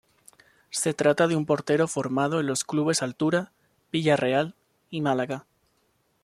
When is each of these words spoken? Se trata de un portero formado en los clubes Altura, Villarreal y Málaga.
Se 0.71 0.95
trata 0.95 1.27
de 1.27 1.35
un 1.35 1.45
portero 1.45 1.87
formado 1.87 2.39
en 2.39 2.47
los 2.47 2.63
clubes 2.65 3.03
Altura, 3.03 3.51
Villarreal 3.91 4.55
y 4.89 4.99
Málaga. 5.01 5.45